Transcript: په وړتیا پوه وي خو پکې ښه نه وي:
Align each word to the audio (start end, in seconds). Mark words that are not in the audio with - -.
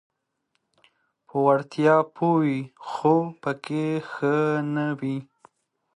په 1.27 1.35
وړتیا 1.45 1.95
پوه 2.15 2.35
وي 2.41 2.59
خو 2.89 3.15
پکې 3.43 3.87
ښه 4.11 4.37
نه 4.75 4.87
وي: 4.99 5.17